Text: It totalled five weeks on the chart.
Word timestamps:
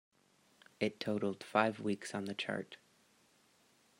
It 0.79 0.99
totalled 0.99 1.43
five 1.43 1.79
weeks 1.79 2.15
on 2.15 2.25
the 2.25 2.33
chart. 2.33 2.77